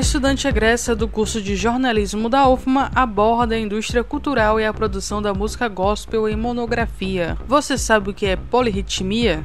[0.00, 5.20] Estudante egressa do curso de jornalismo da UFMA aborda a indústria cultural e a produção
[5.20, 7.36] da música gospel em monografia.
[7.46, 9.44] Você sabe o que é polirritmia?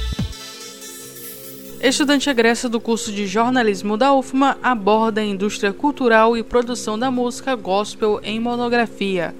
[1.83, 7.09] Estudante egressa do curso de jornalismo da UFMA aborda a indústria cultural e produção da
[7.09, 9.33] música gospel em monografia.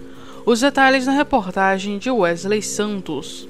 [0.43, 3.47] Os detalhes na reportagem de Wesley Santos.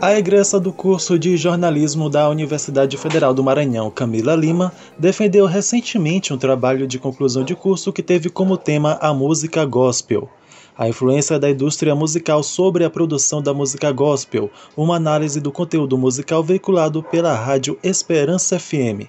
[0.00, 6.32] A egressa do curso de jornalismo da Universidade Federal do Maranhão, Camila Lima, defendeu recentemente
[6.32, 10.30] um trabalho de conclusão de curso que teve como tema a música gospel.
[10.76, 15.98] A influência da indústria musical sobre a produção da música gospel, uma análise do conteúdo
[15.98, 19.06] musical veiculado pela rádio Esperança FM.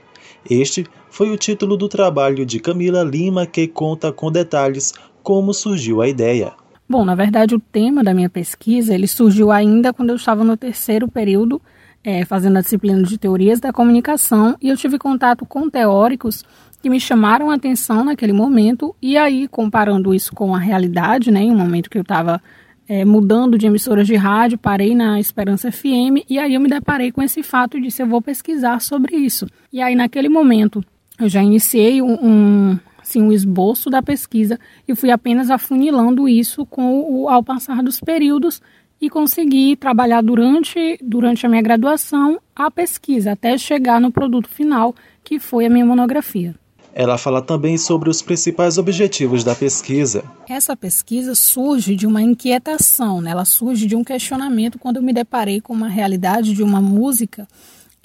[0.49, 6.01] Este foi o título do trabalho de Camila Lima, que conta com detalhes como surgiu
[6.01, 6.53] a ideia.
[6.87, 10.57] Bom, na verdade, o tema da minha pesquisa ele surgiu ainda quando eu estava no
[10.57, 11.61] terceiro período,
[12.03, 16.43] é, fazendo a disciplina de teorias da comunicação, e eu tive contato com teóricos
[16.83, 21.41] que me chamaram a atenção naquele momento, e aí, comparando isso com a realidade, né,
[21.41, 22.41] em um momento que eu estava
[22.85, 27.09] é, mudando de emissoras de rádio, parei na Esperança FM, e aí eu me deparei
[27.09, 29.47] com esse fato e disse: eu vou pesquisar sobre isso.
[29.71, 30.83] E aí, naquele momento,
[31.17, 36.65] eu já iniciei um, um assim, um esboço da pesquisa e fui apenas afunilando isso
[36.65, 38.61] com o, ao passar dos períodos
[38.99, 44.93] e consegui trabalhar durante, durante a minha graduação a pesquisa, até chegar no produto final,
[45.23, 46.53] que foi a minha monografia.
[46.95, 50.23] Ela fala também sobre os principais objetivos da pesquisa.
[50.47, 53.31] Essa pesquisa surge de uma inquietação, né?
[53.31, 57.47] ela surge de um questionamento quando eu me deparei com uma realidade de uma música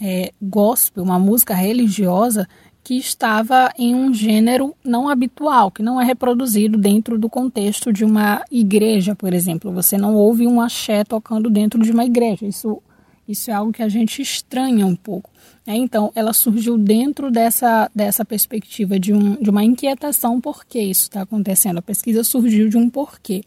[0.00, 2.48] é, gospel, uma música religiosa
[2.88, 8.02] que estava em um gênero não habitual, que não é reproduzido dentro do contexto de
[8.02, 9.70] uma igreja, por exemplo.
[9.72, 12.46] Você não ouve um axé tocando dentro de uma igreja.
[12.46, 12.80] Isso,
[13.28, 15.30] isso é algo que a gente estranha um pouco.
[15.66, 20.80] É, então, ela surgiu dentro dessa, dessa perspectiva de, um, de uma inquietação por que
[20.80, 21.78] isso está acontecendo.
[21.78, 23.42] A pesquisa surgiu de um porquê.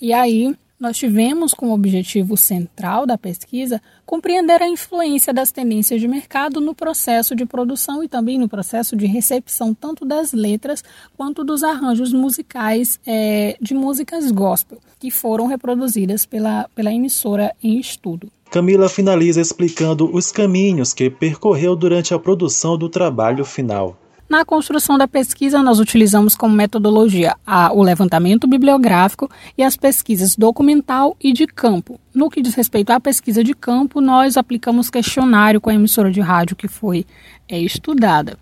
[0.00, 6.06] E aí, nós tivemos como objetivo central da pesquisa compreender a influência das tendências de
[6.06, 10.84] mercado no processo de produção e também no processo de recepção tanto das letras
[11.16, 17.78] quanto dos arranjos musicais é, de músicas gospel que foram reproduzidas pela, pela emissora em
[17.78, 18.30] estudo.
[18.50, 23.98] Camila finaliza explicando os caminhos que percorreu durante a produção do trabalho final.
[24.28, 30.34] Na construção da pesquisa, nós utilizamos como metodologia a, o levantamento bibliográfico e as pesquisas
[30.34, 32.00] documental e de campo.
[32.12, 36.20] No que diz respeito à pesquisa de campo, nós aplicamos questionário com a emissora de
[36.20, 37.06] rádio que foi
[37.48, 38.36] é, estudada.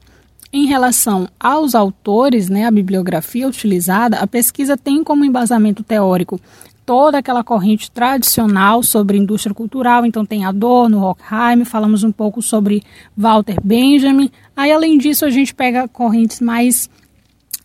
[0.57, 6.41] Em relação aos autores, né, a bibliografia utilizada, a pesquisa tem como embasamento teórico
[6.87, 12.85] toda aquela corrente tradicional sobre indústria cultural, então tem Adorno, Horkheim, falamos um pouco sobre
[13.17, 14.31] Walter Benjamin.
[14.57, 16.89] Aí, além disso, a gente pega correntes mais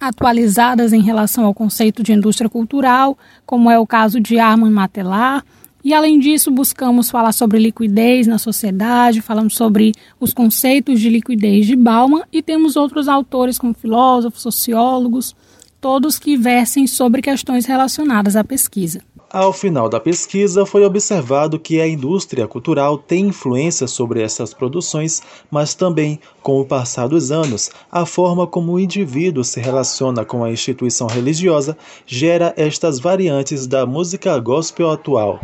[0.02, 5.46] atualizadas em relação ao conceito de indústria cultural, como é o caso de Armand Matelar.
[5.82, 11.66] E além disso, buscamos falar sobre liquidez na sociedade, falamos sobre os conceitos de liquidez
[11.66, 15.34] de Bauman e temos outros autores como filósofos, sociólogos,
[15.80, 19.02] todos que versem sobre questões relacionadas à pesquisa.
[19.32, 25.22] Ao final da pesquisa, foi observado que a indústria cultural tem influência sobre essas produções,
[25.52, 30.44] mas também, com o passar dos anos, a forma como o indivíduo se relaciona com
[30.44, 35.40] a instituição religiosa gera estas variantes da música gospel atual.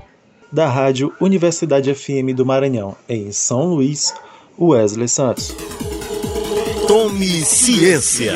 [0.56, 4.14] Da Rádio Universidade FM do Maranhão, em São Luís,
[4.58, 5.54] Wesley Santos.
[6.88, 8.32] Tome ciência.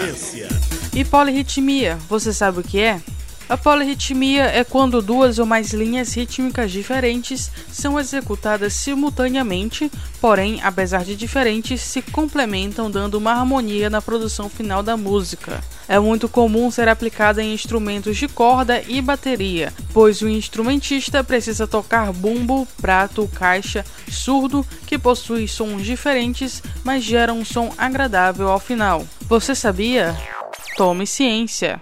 [0.93, 2.99] E polirritmia, você sabe o que é?
[3.47, 9.89] A polirritmia é quando duas ou mais linhas rítmicas diferentes são executadas simultaneamente,
[10.19, 15.63] porém, apesar de diferentes, se complementam dando uma harmonia na produção final da música.
[15.89, 21.65] É muito comum ser aplicada em instrumentos de corda e bateria, pois o instrumentista precisa
[21.65, 28.59] tocar bumbo, prato, caixa, surdo, que possui sons diferentes, mas gera um som agradável ao
[28.59, 29.03] final.
[29.21, 30.15] Você sabia?
[30.77, 31.81] Tome Ciência.